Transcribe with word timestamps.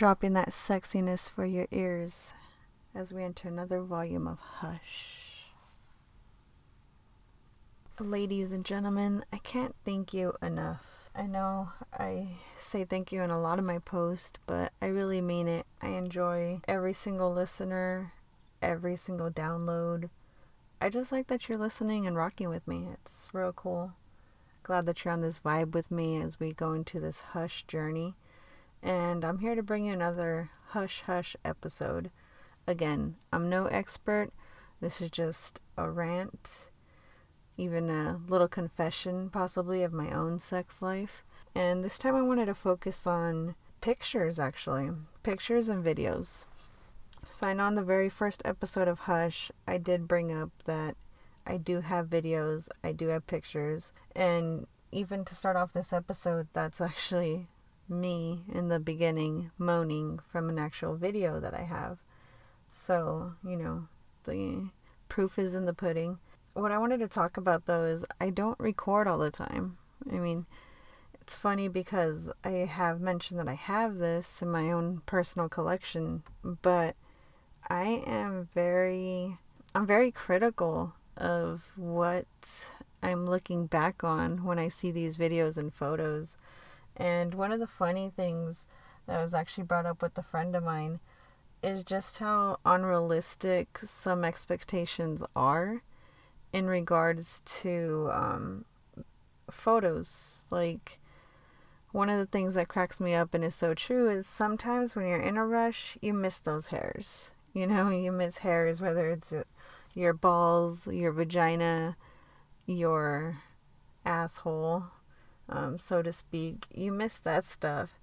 Dropping 0.00 0.32
that 0.32 0.48
sexiness 0.48 1.28
for 1.28 1.44
your 1.44 1.66
ears 1.70 2.32
as 2.94 3.12
we 3.12 3.22
enter 3.22 3.48
another 3.48 3.82
volume 3.82 4.26
of 4.26 4.38
Hush. 4.38 5.50
Ladies 7.98 8.50
and 8.50 8.64
gentlemen, 8.64 9.26
I 9.30 9.36
can't 9.36 9.74
thank 9.84 10.14
you 10.14 10.32
enough. 10.40 10.86
I 11.14 11.26
know 11.26 11.72
I 11.92 12.28
say 12.58 12.86
thank 12.86 13.12
you 13.12 13.20
in 13.20 13.28
a 13.28 13.38
lot 13.38 13.58
of 13.58 13.66
my 13.66 13.78
posts, 13.78 14.38
but 14.46 14.72
I 14.80 14.86
really 14.86 15.20
mean 15.20 15.46
it. 15.46 15.66
I 15.82 15.88
enjoy 15.88 16.62
every 16.66 16.94
single 16.94 17.30
listener, 17.34 18.14
every 18.62 18.96
single 18.96 19.30
download. 19.30 20.08
I 20.80 20.88
just 20.88 21.12
like 21.12 21.26
that 21.26 21.46
you're 21.46 21.58
listening 21.58 22.06
and 22.06 22.16
rocking 22.16 22.48
with 22.48 22.66
me. 22.66 22.88
It's 23.04 23.28
real 23.34 23.52
cool. 23.52 23.92
Glad 24.62 24.86
that 24.86 25.04
you're 25.04 25.12
on 25.12 25.20
this 25.20 25.40
vibe 25.40 25.72
with 25.72 25.90
me 25.90 26.22
as 26.22 26.40
we 26.40 26.54
go 26.54 26.72
into 26.72 27.00
this 27.00 27.20
hush 27.34 27.64
journey 27.64 28.14
and 28.82 29.24
I'm 29.24 29.38
here 29.38 29.54
to 29.54 29.62
bring 29.62 29.86
you 29.86 29.92
another 29.92 30.50
hush 30.68 31.02
hush 31.02 31.36
episode. 31.44 32.10
Again, 32.66 33.16
I'm 33.32 33.48
no 33.48 33.66
expert. 33.66 34.30
This 34.80 35.00
is 35.00 35.10
just 35.10 35.60
a 35.76 35.90
rant, 35.90 36.70
even 37.56 37.90
a 37.90 38.20
little 38.28 38.48
confession, 38.48 39.28
possibly, 39.30 39.82
of 39.82 39.92
my 39.92 40.10
own 40.10 40.38
sex 40.38 40.80
life. 40.80 41.24
And 41.54 41.84
this 41.84 41.98
time 41.98 42.14
I 42.14 42.22
wanted 42.22 42.46
to 42.46 42.54
focus 42.54 43.06
on 43.06 43.54
pictures, 43.80 44.38
actually, 44.38 44.90
pictures 45.22 45.68
and 45.68 45.84
videos. 45.84 46.44
So 47.28 47.46
I 47.46 47.52
know 47.52 47.64
on 47.64 47.74
the 47.74 47.82
very 47.82 48.08
first 48.08 48.42
episode 48.44 48.88
of 48.88 49.00
Hush, 49.00 49.52
I 49.66 49.78
did 49.78 50.08
bring 50.08 50.32
up 50.32 50.50
that 50.64 50.96
I 51.46 51.56
do 51.56 51.80
have 51.80 52.06
videos, 52.06 52.68
I 52.82 52.92
do 52.92 53.08
have 53.08 53.26
pictures, 53.26 53.92
and 54.14 54.66
even 54.92 55.24
to 55.24 55.34
start 55.34 55.56
off 55.56 55.72
this 55.72 55.92
episode, 55.92 56.48
that's 56.52 56.80
actually 56.80 57.48
me 57.90 58.44
in 58.52 58.68
the 58.68 58.78
beginning 58.78 59.50
moaning 59.58 60.20
from 60.30 60.48
an 60.48 60.58
actual 60.58 60.96
video 60.96 61.40
that 61.40 61.54
I 61.54 61.62
have. 61.62 61.98
So, 62.70 63.32
you 63.44 63.56
know, 63.56 63.88
the 64.24 64.70
proof 65.08 65.38
is 65.38 65.54
in 65.54 65.66
the 65.66 65.74
pudding. 65.74 66.18
What 66.54 66.72
I 66.72 66.78
wanted 66.78 67.00
to 67.00 67.08
talk 67.08 67.36
about 67.36 67.66
though 67.66 67.84
is 67.84 68.04
I 68.20 68.30
don't 68.30 68.58
record 68.58 69.06
all 69.06 69.18
the 69.18 69.30
time. 69.30 69.76
I 70.10 70.16
mean, 70.16 70.46
it's 71.20 71.36
funny 71.36 71.68
because 71.68 72.30
I 72.44 72.50
have 72.50 73.00
mentioned 73.00 73.38
that 73.40 73.48
I 73.48 73.54
have 73.54 73.98
this 73.98 74.40
in 74.42 74.50
my 74.50 74.70
own 74.70 75.02
personal 75.06 75.48
collection, 75.48 76.22
but 76.42 76.96
I 77.68 78.02
am 78.06 78.48
very 78.52 79.38
I'm 79.74 79.86
very 79.86 80.10
critical 80.10 80.94
of 81.16 81.62
what 81.76 82.26
I'm 83.02 83.26
looking 83.26 83.66
back 83.66 84.02
on 84.02 84.44
when 84.44 84.58
I 84.58 84.68
see 84.68 84.90
these 84.90 85.16
videos 85.16 85.56
and 85.56 85.72
photos. 85.72 86.36
And 87.00 87.32
one 87.32 87.50
of 87.50 87.60
the 87.60 87.66
funny 87.66 88.12
things 88.14 88.66
that 89.06 89.20
was 89.22 89.32
actually 89.32 89.64
brought 89.64 89.86
up 89.86 90.02
with 90.02 90.18
a 90.18 90.22
friend 90.22 90.54
of 90.54 90.62
mine 90.62 91.00
is 91.62 91.82
just 91.82 92.18
how 92.18 92.58
unrealistic 92.66 93.78
some 93.82 94.22
expectations 94.22 95.24
are 95.34 95.82
in 96.52 96.66
regards 96.66 97.40
to 97.62 98.10
um, 98.12 98.66
photos. 99.50 100.42
Like, 100.50 101.00
one 101.92 102.10
of 102.10 102.18
the 102.18 102.26
things 102.26 102.54
that 102.54 102.68
cracks 102.68 103.00
me 103.00 103.14
up 103.14 103.32
and 103.32 103.44
is 103.44 103.54
so 103.54 103.72
true 103.72 104.10
is 104.10 104.26
sometimes 104.26 104.94
when 104.94 105.06
you're 105.06 105.20
in 105.20 105.38
a 105.38 105.46
rush, 105.46 105.96
you 106.02 106.12
miss 106.12 106.38
those 106.38 106.66
hairs. 106.66 107.30
You 107.54 107.66
know, 107.66 107.88
you 107.90 108.12
miss 108.12 108.38
hairs, 108.38 108.82
whether 108.82 109.08
it's 109.08 109.32
your 109.94 110.12
balls, 110.12 110.86
your 110.86 111.12
vagina, 111.12 111.96
your 112.66 113.38
asshole, 114.04 114.84
um, 115.50 115.78
so 115.78 116.02
to 116.02 116.12
speak, 116.12 116.66
you 116.72 116.92
miss 116.92 117.18
that 117.18 117.46
stuff. 117.46 117.98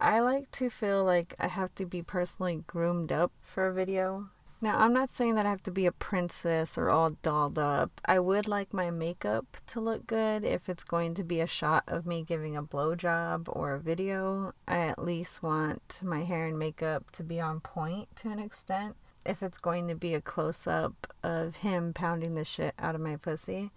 I 0.00 0.20
like 0.20 0.50
to 0.52 0.70
feel 0.70 1.04
like 1.04 1.34
I 1.38 1.48
have 1.48 1.74
to 1.76 1.86
be 1.86 2.02
personally 2.02 2.62
groomed 2.66 3.10
up 3.10 3.32
for 3.42 3.66
a 3.66 3.72
video. 3.72 4.28
Now, 4.60 4.78
I'm 4.78 4.94
not 4.94 5.10
saying 5.10 5.34
that 5.34 5.44
I 5.44 5.50
have 5.50 5.62
to 5.64 5.70
be 5.70 5.84
a 5.84 5.92
princess 5.92 6.78
or 6.78 6.88
all 6.88 7.10
dolled 7.22 7.58
up. 7.58 8.00
I 8.06 8.18
would 8.18 8.48
like 8.48 8.72
my 8.72 8.90
makeup 8.90 9.58
to 9.66 9.80
look 9.80 10.06
good 10.06 10.42
if 10.42 10.68
it's 10.68 10.84
going 10.84 11.14
to 11.14 11.24
be 11.24 11.40
a 11.40 11.46
shot 11.46 11.84
of 11.86 12.06
me 12.06 12.22
giving 12.22 12.56
a 12.56 12.62
blowjob 12.62 13.46
or 13.46 13.74
a 13.74 13.80
video. 13.80 14.54
I 14.66 14.78
at 14.78 15.04
least 15.04 15.42
want 15.42 16.00
my 16.02 16.24
hair 16.24 16.46
and 16.46 16.58
makeup 16.58 17.10
to 17.12 17.22
be 17.22 17.40
on 17.40 17.60
point 17.60 18.14
to 18.16 18.30
an 18.30 18.38
extent. 18.38 18.96
If 19.26 19.42
it's 19.42 19.58
going 19.58 19.86
to 19.88 19.94
be 19.94 20.14
a 20.14 20.22
close 20.22 20.66
up 20.66 21.12
of 21.22 21.56
him 21.56 21.92
pounding 21.92 22.34
the 22.34 22.44
shit 22.44 22.74
out 22.78 22.94
of 22.94 23.00
my 23.02 23.16
pussy, 23.16 23.70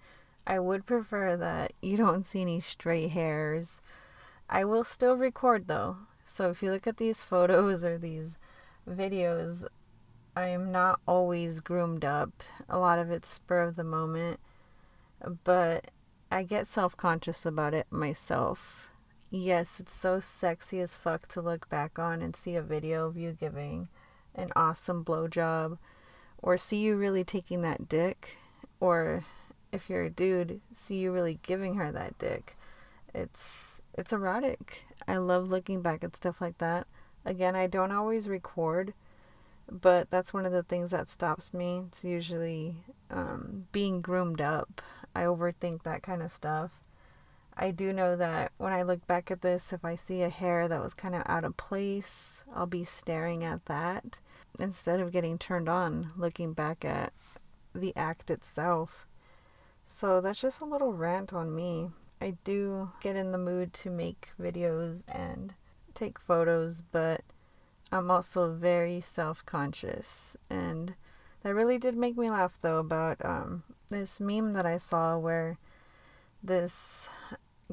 I 0.49 0.59
would 0.59 0.85
prefer 0.85 1.35
that 1.35 1.73
you 1.81 1.97
don't 1.97 2.25
see 2.25 2.41
any 2.41 2.61
stray 2.61 3.09
hairs. 3.09 3.81
I 4.49 4.63
will 4.63 4.85
still 4.85 5.17
record 5.17 5.67
though. 5.67 5.97
So 6.25 6.49
if 6.49 6.63
you 6.63 6.71
look 6.71 6.87
at 6.87 6.97
these 6.97 7.21
photos 7.31 7.83
or 7.83 7.97
these 7.97 8.37
videos, 8.89 9.65
I 10.37 10.47
am 10.47 10.71
not 10.71 11.01
always 11.05 11.59
groomed 11.59 12.05
up. 12.05 12.31
A 12.69 12.79
lot 12.79 12.97
of 12.97 13.11
it's 13.11 13.27
spur 13.27 13.63
of 13.63 13.75
the 13.75 13.83
moment. 13.83 14.39
But 15.43 15.91
I 16.31 16.43
get 16.43 16.65
self 16.65 16.95
conscious 16.95 17.45
about 17.45 17.73
it 17.73 17.87
myself. 17.89 18.87
Yes, 19.29 19.81
it's 19.81 19.93
so 19.93 20.21
sexy 20.21 20.79
as 20.79 20.95
fuck 20.95 21.27
to 21.29 21.41
look 21.41 21.67
back 21.67 21.99
on 21.99 22.21
and 22.21 22.33
see 22.33 22.55
a 22.55 22.61
video 22.61 23.07
of 23.07 23.17
you 23.17 23.33
giving 23.33 23.89
an 24.33 24.53
awesome 24.55 25.03
blowjob 25.03 25.77
or 26.41 26.57
see 26.57 26.77
you 26.77 26.95
really 26.95 27.25
taking 27.25 27.61
that 27.63 27.89
dick 27.89 28.37
or 28.79 29.25
if 29.71 29.89
you're 29.89 30.03
a 30.03 30.09
dude, 30.09 30.61
see 30.71 30.97
you 30.97 31.11
really 31.11 31.39
giving 31.43 31.75
her 31.75 31.91
that 31.91 32.17
dick. 32.17 32.57
It's 33.13 33.81
it's 33.93 34.13
erotic. 34.13 34.83
I 35.07 35.17
love 35.17 35.49
looking 35.49 35.81
back 35.81 36.03
at 36.03 36.15
stuff 36.15 36.41
like 36.41 36.57
that. 36.59 36.87
Again, 37.25 37.55
I 37.55 37.67
don't 37.67 37.91
always 37.91 38.29
record, 38.29 38.93
but 39.69 40.09
that's 40.09 40.33
one 40.33 40.45
of 40.45 40.51
the 40.51 40.63
things 40.63 40.91
that 40.91 41.09
stops 41.09 41.53
me. 41.53 41.83
It's 41.87 42.03
usually 42.03 42.75
um, 43.09 43.65
being 43.71 44.01
groomed 44.01 44.41
up. 44.41 44.81
I 45.15 45.23
overthink 45.23 45.83
that 45.83 46.03
kind 46.03 46.21
of 46.21 46.31
stuff. 46.31 46.71
I 47.59 47.71
do 47.71 47.91
know 47.91 48.15
that 48.15 48.51
when 48.57 48.71
I 48.71 48.83
look 48.83 49.07
back 49.07 49.31
at 49.31 49.41
this, 49.41 49.73
if 49.73 49.83
I 49.83 49.95
see 49.95 50.21
a 50.21 50.29
hair 50.29 50.67
that 50.67 50.83
was 50.83 50.93
kind 50.93 51.15
of 51.15 51.23
out 51.25 51.43
of 51.43 51.57
place, 51.57 52.43
I'll 52.55 52.67
be 52.67 52.83
staring 52.83 53.43
at 53.43 53.65
that 53.65 54.19
instead 54.59 54.99
of 54.99 55.11
getting 55.11 55.39
turned 55.39 55.67
on 55.67 56.11
looking 56.15 56.53
back 56.53 56.85
at 56.85 57.13
the 57.73 57.93
act 57.95 58.29
itself. 58.29 59.06
So 59.87 60.21
that's 60.21 60.41
just 60.41 60.61
a 60.61 60.65
little 60.65 60.93
rant 60.93 61.33
on 61.33 61.55
me. 61.55 61.89
I 62.21 62.35
do 62.43 62.91
get 63.01 63.15
in 63.15 63.31
the 63.31 63.37
mood 63.37 63.73
to 63.75 63.89
make 63.89 64.31
videos 64.39 65.03
and 65.07 65.53
take 65.95 66.19
photos, 66.19 66.81
but 66.81 67.21
I'm 67.91 68.11
also 68.11 68.53
very 68.53 69.01
self 69.01 69.45
conscious. 69.45 70.35
And 70.49 70.95
That 71.43 71.55
really 71.55 71.77
did 71.79 71.95
make 71.95 72.17
me 72.17 72.29
laugh 72.29 72.57
though 72.61 72.79
about 72.79 73.23
um, 73.25 73.63
this 73.89 74.19
meme 74.19 74.53
that 74.53 74.65
I 74.65 74.77
saw 74.77 75.17
where 75.17 75.57
this 76.43 77.09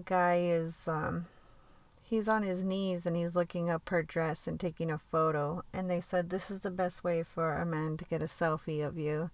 guy 0.04 0.36
is 0.40 0.88
um, 0.88 1.26
he's 2.02 2.28
on 2.28 2.42
his 2.42 2.64
knees 2.64 3.06
and 3.06 3.16
he's 3.16 3.34
looking 3.36 3.70
up 3.70 3.88
her 3.90 4.02
dress 4.02 4.46
and 4.46 4.58
taking 4.60 4.90
a 4.90 4.98
photo 4.98 5.62
and 5.72 5.90
they 5.90 6.00
said 6.00 6.30
this 6.30 6.50
is 6.50 6.60
the 6.60 6.70
best 6.70 7.04
way 7.04 7.22
for 7.22 7.54
a 7.56 7.66
man 7.66 7.96
to 7.96 8.04
get 8.04 8.22
a 8.22 8.26
selfie 8.26 8.86
of 8.86 8.98
you 8.98 9.30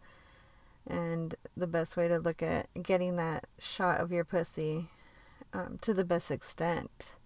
and 0.86 1.34
the 1.56 1.66
best 1.66 1.96
way 1.96 2.08
to 2.08 2.18
look 2.18 2.42
at 2.42 2.68
getting 2.82 3.16
that 3.16 3.46
shot 3.58 4.00
of 4.00 4.12
your 4.12 4.24
pussy 4.24 4.90
um, 5.52 5.78
to 5.82 5.94
the 5.94 6.04
best 6.04 6.30
extent. 6.30 7.16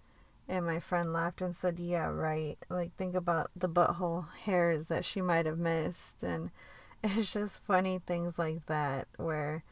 And 0.48 0.66
my 0.66 0.78
friend 0.78 1.12
laughed 1.12 1.40
and 1.40 1.56
said 1.56 1.78
yeah 1.78 2.06
right. 2.06 2.58
Like 2.68 2.94
think 2.96 3.14
about 3.14 3.50
the 3.56 3.68
butthole 3.68 4.26
hairs 4.44 4.88
that 4.88 5.04
she 5.04 5.20
might 5.20 5.46
have 5.46 5.58
missed. 5.58 6.22
And 6.22 6.50
it's 7.02 7.32
just 7.32 7.64
funny 7.64 8.00
things 8.04 8.38
like 8.38 8.66
that 8.66 9.08
where 9.16 9.64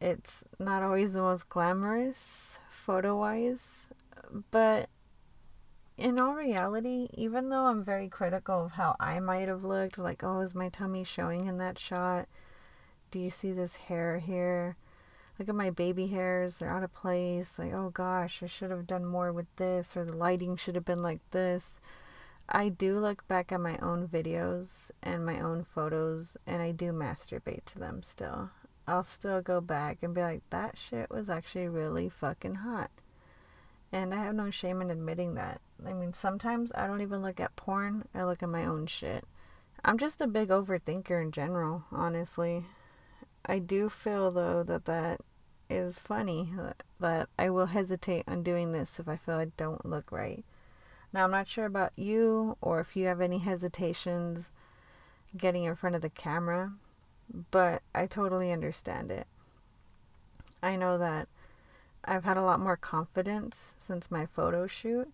it's 0.00 0.44
not 0.58 0.82
always 0.82 1.12
the 1.12 1.22
most 1.22 1.48
glamorous 1.48 2.58
photo 2.68 3.16
wise 3.16 3.86
but 4.50 4.88
in 5.96 6.18
all 6.18 6.34
reality, 6.34 7.08
even 7.14 7.48
though 7.50 7.66
I'm 7.66 7.84
very 7.84 8.08
critical 8.08 8.64
of 8.64 8.72
how 8.72 8.96
I 8.98 9.20
might 9.20 9.48
have 9.48 9.62
looked, 9.64 9.98
like, 9.98 10.24
oh, 10.24 10.40
is 10.40 10.54
my 10.54 10.68
tummy 10.68 11.04
showing 11.04 11.46
in 11.46 11.58
that 11.58 11.78
shot? 11.78 12.28
Do 13.12 13.18
you 13.18 13.30
see 13.30 13.52
this 13.52 13.76
hair 13.76 14.18
here? 14.18 14.76
Look 15.38 15.50
at 15.50 15.54
my 15.54 15.68
baby 15.68 16.06
hairs, 16.06 16.56
they're 16.56 16.70
out 16.70 16.82
of 16.82 16.94
place. 16.94 17.58
Like, 17.58 17.74
oh 17.74 17.90
gosh, 17.90 18.42
I 18.42 18.46
should 18.46 18.70
have 18.70 18.86
done 18.86 19.04
more 19.04 19.30
with 19.30 19.54
this, 19.56 19.94
or 19.94 20.04
the 20.06 20.16
lighting 20.16 20.56
should 20.56 20.74
have 20.76 20.86
been 20.86 21.02
like 21.02 21.20
this. 21.30 21.78
I 22.48 22.70
do 22.70 22.98
look 22.98 23.28
back 23.28 23.52
at 23.52 23.60
my 23.60 23.76
own 23.82 24.08
videos 24.08 24.90
and 25.02 25.26
my 25.26 25.40
own 25.40 25.62
photos, 25.62 26.38
and 26.46 26.62
I 26.62 26.72
do 26.72 26.90
masturbate 26.90 27.66
to 27.66 27.78
them 27.78 28.02
still. 28.02 28.48
I'll 28.88 29.04
still 29.04 29.42
go 29.42 29.60
back 29.60 29.98
and 30.02 30.14
be 30.14 30.22
like, 30.22 30.42
that 30.48 30.78
shit 30.78 31.10
was 31.10 31.28
actually 31.28 31.68
really 31.68 32.08
fucking 32.08 32.56
hot. 32.56 32.90
And 33.92 34.14
I 34.14 34.24
have 34.24 34.34
no 34.34 34.50
shame 34.50 34.80
in 34.80 34.90
admitting 34.90 35.34
that. 35.34 35.60
I 35.86 35.92
mean, 35.92 36.14
sometimes 36.14 36.72
I 36.74 36.86
don't 36.86 37.02
even 37.02 37.20
look 37.20 37.40
at 37.40 37.56
porn, 37.56 38.08
I 38.14 38.24
look 38.24 38.42
at 38.42 38.48
my 38.48 38.64
own 38.64 38.86
shit. 38.86 39.26
I'm 39.84 39.98
just 39.98 40.22
a 40.22 40.26
big 40.26 40.48
overthinker 40.48 41.20
in 41.20 41.30
general, 41.30 41.84
honestly. 41.92 42.64
I 43.44 43.58
do 43.58 43.88
feel, 43.88 44.30
though, 44.30 44.62
that 44.62 44.84
that 44.84 45.20
is 45.68 45.98
funny, 45.98 46.52
that 47.00 47.28
I 47.38 47.50
will 47.50 47.66
hesitate 47.66 48.24
on 48.28 48.42
doing 48.42 48.72
this 48.72 48.98
if 48.98 49.08
I 49.08 49.16
feel 49.16 49.36
I 49.36 49.46
don't 49.56 49.84
look 49.86 50.12
right. 50.12 50.44
Now, 51.12 51.24
I'm 51.24 51.30
not 51.30 51.48
sure 51.48 51.66
about 51.66 51.92
you 51.96 52.56
or 52.60 52.80
if 52.80 52.96
you 52.96 53.06
have 53.06 53.20
any 53.20 53.38
hesitations 53.38 54.50
getting 55.36 55.64
in 55.64 55.74
front 55.76 55.96
of 55.96 56.02
the 56.02 56.10
camera, 56.10 56.72
but 57.50 57.82
I 57.94 58.06
totally 58.06 58.52
understand 58.52 59.10
it. 59.10 59.26
I 60.62 60.76
know 60.76 60.96
that 60.98 61.28
I've 62.04 62.24
had 62.24 62.36
a 62.36 62.42
lot 62.42 62.60
more 62.60 62.76
confidence 62.76 63.74
since 63.78 64.10
my 64.10 64.26
photo 64.26 64.66
shoot, 64.66 65.08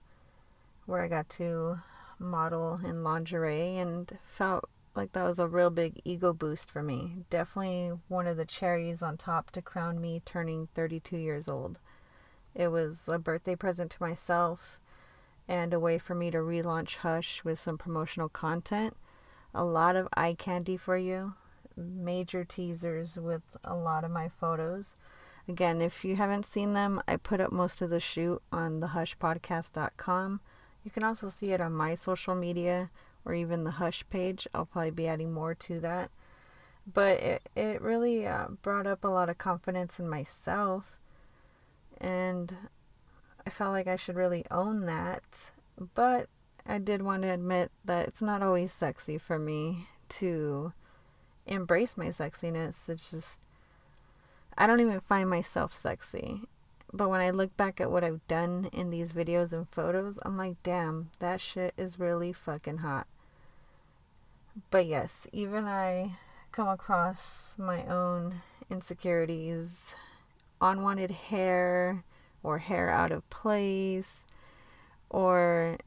where 0.87 1.03
I 1.03 1.09
got 1.09 1.29
to 1.31 1.81
model 2.19 2.81
in 2.85 3.05
lingerie 3.05 3.79
and 3.79 4.19
felt 4.27 4.69
like 4.95 5.13
that 5.13 5.25
was 5.25 5.39
a 5.39 5.49
real 5.49 5.71
big 5.71 6.01
ego 6.05 6.33
boost 6.33 6.71
for 6.71 6.83
me. 6.83 7.25
Definitely 7.31 7.93
one 8.09 8.27
of 8.27 8.37
the 8.37 8.45
cherries 8.45 9.03
on 9.03 9.17
top 9.17 9.51
to 9.53 9.63
crown 9.63 10.01
me 10.01 10.23
turning 10.25 10.69
32 10.75 11.17
years 11.17 11.49
old. 11.49 11.79
It 12.55 12.69
was 12.69 13.09
a 13.09 13.19
birthday 13.19 13.55
present 13.55 13.91
to 13.93 14.03
myself 14.03 14.81
and 15.47 15.73
a 15.73 15.81
way 15.81 15.99
for 15.99 16.15
me 16.15 16.31
to 16.31 16.39
relaunch 16.39 16.97
Hush 16.97 17.45
with 17.45 17.59
some 17.59 17.79
promotional 17.79 18.29
content. 18.29 18.97
A 19.55 19.65
lot 19.65 19.97
of 19.97 20.09
eye 20.15 20.35
candy 20.39 20.77
for 20.77 20.97
you, 20.97 21.35
major 21.77 22.45
teasers 22.45 23.17
with 23.17 23.43
a 23.65 23.75
lot 23.75 24.05
of 24.05 24.11
my 24.11 24.29
photos 24.29 24.95
Again, 25.49 25.81
if 25.81 26.05
you 26.05 26.17
haven't 26.17 26.45
seen 26.45 26.75
them, 26.75 27.01
I 27.09 27.17
put 27.17 27.41
up 27.41 27.51
most 27.51 27.81
of 27.81 27.89
the 27.89 28.01
shoot 28.01 28.43
on 28.53 28.81
thehushpodcast.com. 28.81 30.41
You 30.85 30.91
can 30.91 31.03
also 31.03 31.31
see 31.31 31.53
it 31.53 31.61
on 31.61 31.73
my 31.73 31.95
social 31.95 32.35
media 32.35 32.91
or 33.29 33.35
even 33.35 33.65
the 33.65 33.73
Hush 33.73 34.05
page. 34.11 34.49
I'll 34.55 34.67
probably 34.67 34.91
be 34.91 35.07
adding 35.07 35.33
more 35.33 35.55
to 35.55 35.79
that. 35.81 36.11
But 36.93 37.21
it, 37.21 37.43
it 37.55 37.83
really 37.83 38.27
uh, 38.27 38.49
brought 38.63 38.87
up 38.87 39.05
a 39.05 39.09
lot 39.09 39.29
of 39.29 39.37
confidence 39.37 40.01
in 40.01 40.09
myself. 40.09 40.97
And 42.01 42.57
I 43.47 43.51
felt 43.51 43.73
like 43.73 43.87
I 43.87 43.97
should 43.97 44.17
really 44.17 44.45
own 44.51 44.87
that. 44.87 45.53
But 45.95 46.29
I 46.67 46.79
did 46.79 47.03
want 47.03 47.23
to 47.23 47.29
admit 47.29 47.71
that 47.85 48.09
it's 48.09 48.23
not 48.23 48.43
always 48.43 48.73
sexy 48.73 49.19
for 49.19 49.39
me 49.39 49.87
to 50.09 50.73
embrace 51.47 51.97
my 51.97 52.09
sexiness. 52.09 52.89
It's 52.89 53.11
just 53.11 53.41
I 54.57 54.67
don't 54.67 54.81
even 54.81 55.01
find 55.01 55.31
myself 55.31 55.75
sexy. 55.75 56.43
But 56.93 57.11
when 57.11 57.21
I 57.21 57.31
look 57.31 57.57
back 57.57 57.81
at 57.81 57.91
what 57.91 58.03
I've 58.03 58.27
done 58.29 58.71
in 58.73 58.91
these 58.91 59.13
videos 59.13 59.53
and 59.53 59.69
photos, 59.69 60.19
I'm 60.23 60.37
like, 60.37 60.63
damn, 60.63 61.11
that 61.21 61.41
shit 61.41 61.75
is 61.77 62.01
really 62.01 62.33
fucking 62.33 62.79
hot. 62.79 63.07
But 64.71 64.87
yes, 64.87 65.29
even 65.33 65.67
I 65.67 66.17
come 66.53 66.69
across 66.69 67.55
my 67.59 67.85
own 67.87 68.43
insecurities, 68.71 69.95
unwanted 70.61 71.11
hair, 71.11 72.05
or 72.43 72.59
hair 72.59 72.91
out 72.91 73.13
of 73.13 73.29
place, 73.31 74.25
or 75.11 75.79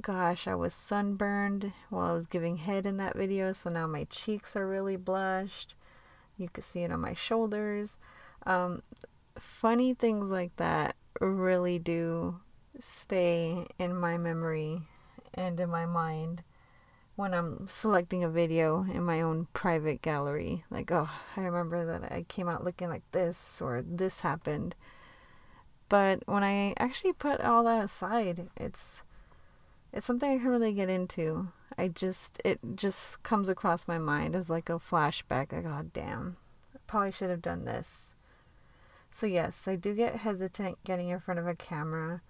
gosh, 0.00 0.48
I 0.48 0.54
was 0.54 0.74
sunburned 0.74 1.72
while 1.90 2.10
I 2.10 2.14
was 2.14 2.26
giving 2.26 2.56
head 2.56 2.86
in 2.86 2.96
that 2.96 3.16
video, 3.16 3.52
so 3.52 3.70
now 3.70 3.86
my 3.86 4.04
cheeks 4.04 4.56
are 4.56 4.66
really 4.66 4.96
blushed. 4.96 5.74
You 6.36 6.48
can 6.48 6.62
see 6.62 6.82
it 6.82 6.90
on 6.90 7.00
my 7.00 7.14
shoulders. 7.14 7.98
Um, 8.44 8.82
funny 9.38 9.94
things 9.94 10.30
like 10.30 10.56
that 10.56 10.96
really 11.20 11.78
do 11.78 12.40
stay 12.78 13.66
in 13.78 13.94
my 13.94 14.16
memory 14.18 14.82
and 15.34 15.60
in 15.60 15.70
my 15.70 15.86
mind 15.86 16.42
when 17.16 17.34
I'm 17.34 17.66
selecting 17.68 18.24
a 18.24 18.28
video 18.28 18.86
in 18.92 19.04
my 19.04 19.20
own 19.20 19.46
private 19.52 20.02
gallery. 20.02 20.64
Like, 20.70 20.90
oh, 20.90 21.10
I 21.36 21.40
remember 21.40 21.84
that 21.86 22.10
I 22.10 22.24
came 22.28 22.48
out 22.48 22.64
looking 22.64 22.88
like 22.88 23.02
this 23.12 23.60
or 23.60 23.84
this 23.86 24.20
happened. 24.20 24.74
But 25.88 26.22
when 26.26 26.42
I 26.42 26.74
actually 26.78 27.12
put 27.12 27.40
all 27.40 27.64
that 27.64 27.84
aside, 27.84 28.48
it's 28.56 29.02
it's 29.92 30.06
something 30.06 30.30
I 30.30 30.38
can 30.38 30.48
really 30.48 30.72
get 30.72 30.88
into. 30.88 31.48
I 31.76 31.88
just 31.88 32.40
it 32.44 32.60
just 32.74 33.22
comes 33.22 33.50
across 33.50 33.86
my 33.86 33.98
mind 33.98 34.34
as 34.34 34.48
like 34.48 34.70
a 34.70 34.78
flashback. 34.78 35.52
Like, 35.52 35.66
oh 35.66 35.82
damn, 35.92 36.38
I 36.74 36.78
probably 36.86 37.12
should 37.12 37.28
have 37.28 37.42
done 37.42 37.66
this. 37.66 38.14
So 39.10 39.26
yes, 39.26 39.68
I 39.68 39.76
do 39.76 39.94
get 39.94 40.16
hesitant 40.16 40.82
getting 40.84 41.10
in 41.10 41.20
front 41.20 41.38
of 41.38 41.46
a 41.46 41.54
camera. 41.54 42.22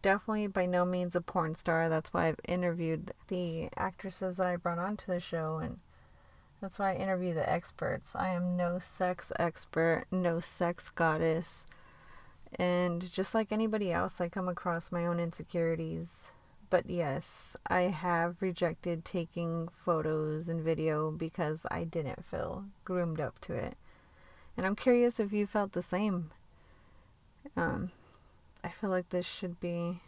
Definitely 0.00 0.46
by 0.46 0.66
no 0.66 0.84
means 0.84 1.16
a 1.16 1.20
porn 1.20 1.54
star. 1.54 1.88
That's 1.88 2.12
why 2.12 2.28
I've 2.28 2.40
interviewed 2.46 3.12
the 3.28 3.68
actresses 3.76 4.36
that 4.36 4.46
I 4.46 4.56
brought 4.56 4.78
onto 4.78 5.12
the 5.12 5.20
show 5.20 5.58
and 5.58 5.78
that's 6.60 6.78
why 6.78 6.92
I 6.92 6.96
interview 6.96 7.34
the 7.34 7.50
experts. 7.50 8.14
I 8.14 8.28
am 8.28 8.56
no 8.56 8.78
sex 8.78 9.32
expert, 9.38 10.04
no 10.12 10.38
sex 10.38 10.90
goddess. 10.90 11.66
And 12.58 13.10
just 13.10 13.34
like 13.34 13.50
anybody 13.50 13.92
else, 13.92 14.20
I 14.20 14.28
come 14.28 14.48
across 14.48 14.92
my 14.92 15.04
own 15.04 15.18
insecurities 15.18 16.30
but 16.72 16.88
yes, 16.88 17.54
I 17.66 17.82
have 17.82 18.40
rejected 18.40 19.04
taking 19.04 19.68
photos 19.84 20.48
and 20.48 20.62
video 20.62 21.10
because 21.10 21.66
I 21.70 21.84
didn't 21.84 22.24
feel 22.24 22.64
groomed 22.86 23.20
up 23.20 23.38
to 23.42 23.52
it. 23.52 23.76
And 24.56 24.64
I'm 24.64 24.74
curious 24.74 25.20
if 25.20 25.34
you 25.34 25.46
felt 25.46 25.72
the 25.72 25.82
same. 25.82 26.30
Um, 27.58 27.90
I 28.64 28.68
feel 28.68 28.90
like 28.90 29.08
this 29.08 29.26
should 29.26 29.60
be 29.60 30.00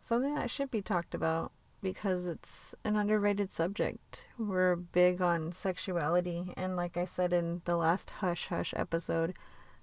something 0.00 0.34
that 0.34 0.50
should 0.50 0.70
be 0.70 0.82
talked 0.82 1.14
about 1.14 1.52
because 1.82 2.26
it's 2.26 2.74
an 2.84 2.96
underrated 2.96 3.50
subject. 3.50 4.26
We're 4.38 4.76
big 4.76 5.20
on 5.20 5.52
sexuality, 5.52 6.52
and 6.56 6.76
like 6.76 6.96
I 6.96 7.04
said 7.04 7.32
in 7.32 7.62
the 7.64 7.76
last 7.76 8.10
Hush 8.10 8.46
Hush 8.48 8.72
episode, 8.76 9.34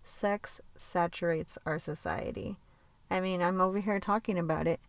sex 0.04 0.60
saturates 0.76 1.58
our 1.66 1.80
society. 1.80 2.58
I 3.10 3.20
mean, 3.20 3.42
I'm 3.42 3.62
over 3.62 3.80
here 3.80 4.00
talking 4.00 4.40
about 4.40 4.68
it 4.68 4.80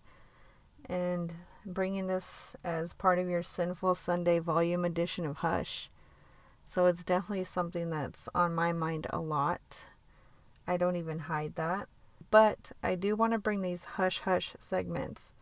and 0.88 1.34
bringing 1.66 2.06
this 2.06 2.56
as 2.64 2.94
part 2.94 3.18
of 3.18 3.28
your 3.28 3.42
Sinful 3.42 3.94
Sunday 3.94 4.38
volume 4.38 4.84
edition 4.84 5.26
of 5.26 5.38
Hush. 5.38 5.90
So 6.64 6.86
it's 6.86 7.04
definitely 7.04 7.44
something 7.44 7.90
that's 7.90 8.28
on 8.34 8.54
my 8.54 8.72
mind 8.72 9.06
a 9.10 9.18
lot. 9.18 9.84
I 10.66 10.76
don't 10.76 10.96
even 10.96 11.20
hide 11.20 11.56
that. 11.56 11.88
But 12.34 12.72
I 12.82 12.96
do 12.96 13.14
want 13.14 13.32
to 13.32 13.38
bring 13.38 13.62
these 13.62 13.84
hush 13.94 14.18
hush 14.18 14.56
segments 14.58 15.34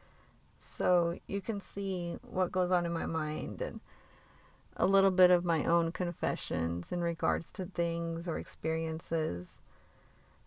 so 0.59 1.19
you 1.27 1.41
can 1.41 1.59
see 1.59 2.19
what 2.21 2.53
goes 2.53 2.71
on 2.71 2.85
in 2.85 2.93
my 2.93 3.07
mind 3.07 3.63
and 3.63 3.81
a 4.77 4.85
little 4.85 5.11
bit 5.11 5.31
of 5.31 5.43
my 5.43 5.65
own 5.65 5.91
confessions 5.91 6.93
in 6.93 7.01
regards 7.01 7.51
to 7.53 7.65
things 7.65 8.29
or 8.29 8.37
experiences. 8.37 9.63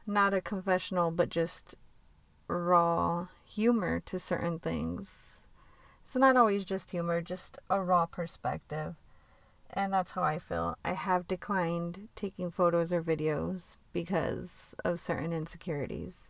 Not 0.05 0.35
a 0.35 0.39
confessional, 0.39 1.09
but 1.09 1.29
just 1.29 1.73
raw 2.47 3.29
humor 3.43 3.99
to 4.01 4.19
certain 4.19 4.59
things. 4.59 5.45
It's 6.03 6.15
not 6.15 6.37
always 6.37 6.63
just 6.63 6.91
humor, 6.91 7.21
just 7.21 7.57
a 7.71 7.81
raw 7.81 8.05
perspective. 8.05 8.93
And 9.71 9.91
that's 9.91 10.11
how 10.11 10.21
I 10.21 10.37
feel. 10.37 10.77
I 10.85 10.93
have 10.93 11.27
declined 11.27 12.09
taking 12.15 12.51
photos 12.51 12.93
or 12.93 13.01
videos 13.01 13.77
because 13.93 14.75
of 14.85 14.99
certain 14.99 15.33
insecurities. 15.33 16.29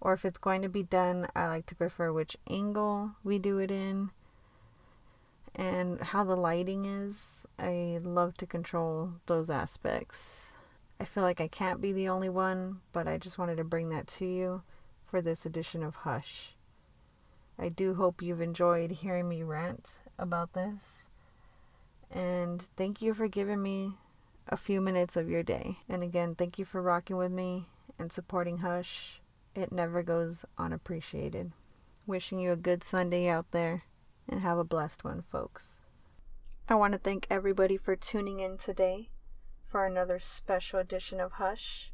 Or 0.00 0.12
if 0.14 0.24
it's 0.24 0.38
going 0.38 0.62
to 0.62 0.68
be 0.68 0.82
done, 0.82 1.28
I 1.36 1.46
like 1.46 1.66
to 1.66 1.74
prefer 1.74 2.12
which 2.12 2.36
angle 2.48 3.12
we 3.22 3.38
do 3.38 3.58
it 3.58 3.70
in 3.70 4.10
and 5.54 6.00
how 6.00 6.24
the 6.24 6.36
lighting 6.36 6.84
is. 6.84 7.46
I 7.58 7.98
love 8.02 8.36
to 8.38 8.46
control 8.46 9.12
those 9.26 9.50
aspects. 9.50 10.52
I 10.98 11.04
feel 11.04 11.22
like 11.22 11.40
I 11.40 11.48
can't 11.48 11.80
be 11.80 11.92
the 11.92 12.08
only 12.08 12.28
one, 12.28 12.80
but 12.92 13.08
I 13.08 13.18
just 13.18 13.38
wanted 13.38 13.56
to 13.56 13.64
bring 13.64 13.88
that 13.90 14.06
to 14.08 14.26
you 14.26 14.62
for 15.06 15.20
this 15.20 15.44
edition 15.44 15.82
of 15.82 15.96
Hush. 15.96 16.54
I 17.58 17.68
do 17.68 17.94
hope 17.94 18.22
you've 18.22 18.40
enjoyed 18.40 18.90
hearing 18.90 19.28
me 19.28 19.42
rant 19.42 19.98
about 20.18 20.52
this. 20.54 21.10
And 22.10 22.62
thank 22.76 23.02
you 23.02 23.12
for 23.12 23.28
giving 23.28 23.62
me 23.62 23.94
a 24.48 24.56
few 24.56 24.80
minutes 24.80 25.16
of 25.16 25.28
your 25.28 25.42
day. 25.42 25.78
And 25.88 26.02
again, 26.02 26.34
thank 26.34 26.58
you 26.58 26.64
for 26.64 26.80
rocking 26.80 27.16
with 27.16 27.32
me 27.32 27.66
and 27.98 28.10
supporting 28.10 28.58
Hush. 28.58 29.19
It 29.54 29.72
never 29.72 30.02
goes 30.02 30.44
unappreciated. 30.58 31.52
Wishing 32.06 32.38
you 32.38 32.52
a 32.52 32.56
good 32.56 32.84
Sunday 32.84 33.28
out 33.28 33.50
there 33.50 33.84
and 34.28 34.40
have 34.40 34.58
a 34.58 34.64
blessed 34.64 35.04
one, 35.04 35.22
folks. 35.30 35.80
I 36.68 36.76
want 36.76 36.92
to 36.92 36.98
thank 36.98 37.26
everybody 37.28 37.76
for 37.76 37.96
tuning 37.96 38.40
in 38.40 38.56
today 38.56 39.08
for 39.66 39.84
another 39.86 40.18
special 40.18 40.78
edition 40.78 41.20
of 41.20 41.32
Hush. 41.32 41.92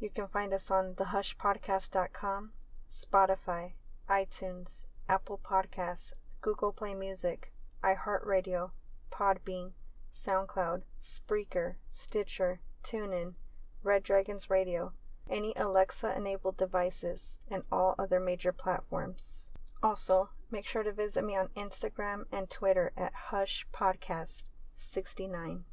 You 0.00 0.10
can 0.10 0.26
find 0.26 0.52
us 0.52 0.70
on 0.70 0.94
thehushpodcast.com, 0.94 2.52
Spotify, 2.90 3.72
iTunes, 4.08 4.84
Apple 5.08 5.40
Podcasts, 5.42 6.12
Google 6.40 6.72
Play 6.72 6.94
Music, 6.94 7.52
iHeartRadio, 7.82 8.70
Podbean, 9.12 9.72
SoundCloud, 10.12 10.82
Spreaker, 11.00 11.74
Stitcher, 11.90 12.60
TuneIn, 12.82 13.34
Red 13.82 14.02
Dragons 14.02 14.48
Radio, 14.48 14.92
any 15.28 15.52
Alexa 15.56 16.14
enabled 16.16 16.56
devices, 16.56 17.38
and 17.50 17.62
all 17.70 17.94
other 17.98 18.20
major 18.20 18.52
platforms. 18.52 19.50
Also, 19.82 20.30
make 20.50 20.66
sure 20.66 20.82
to 20.82 20.92
visit 20.92 21.24
me 21.24 21.36
on 21.36 21.48
Instagram 21.56 22.24
and 22.32 22.48
Twitter 22.48 22.92
at 22.96 23.14
Hush 23.14 23.66
Podcast 23.72 24.44
69. 24.76 25.64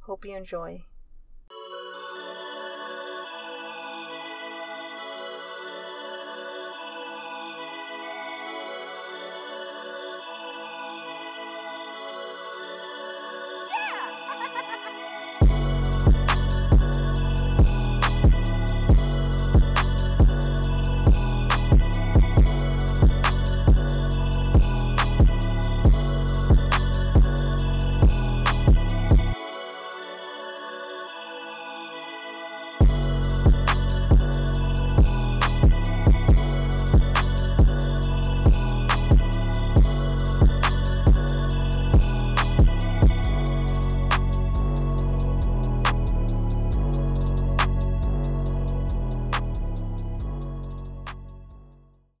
Hope 0.00 0.24
you 0.24 0.36
enjoy. 0.36 0.84